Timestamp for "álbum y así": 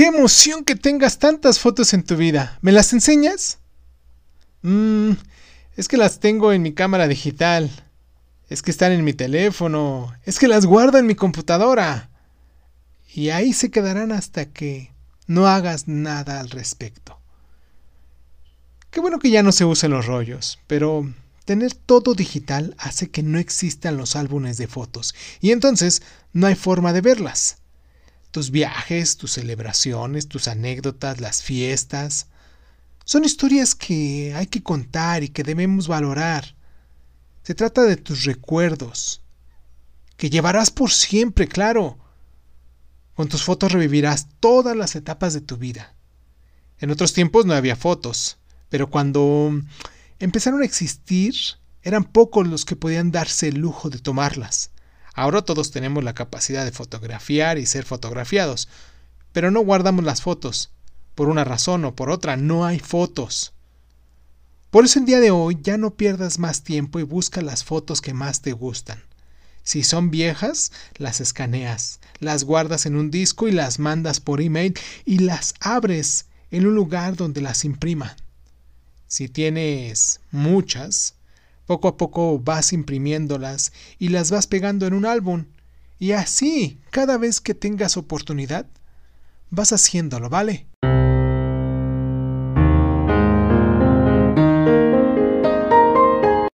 85.06-86.80